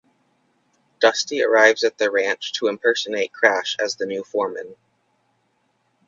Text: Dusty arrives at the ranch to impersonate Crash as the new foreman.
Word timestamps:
Dusty 0.99 1.43
arrives 1.43 1.83
at 1.83 1.99
the 1.99 2.09
ranch 2.09 2.53
to 2.53 2.69
impersonate 2.69 3.31
Crash 3.31 3.77
as 3.79 3.97
the 3.97 4.07
new 4.07 4.23
foreman. 4.23 4.75